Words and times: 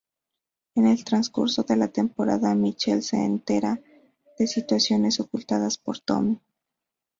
En 0.73 0.87
el 0.87 1.03
transcurso 1.03 1.61
de 1.61 1.75
la 1.75 1.89
temporada 1.89 2.55
Michelle 2.55 3.03
se 3.03 3.17
entera 3.23 3.79
de 4.39 4.47
situaciones 4.47 5.19
ocultadas 5.19 5.77
por 5.77 5.99
Tony. 5.99 6.39